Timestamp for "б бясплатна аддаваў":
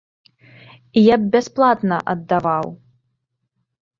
1.25-2.65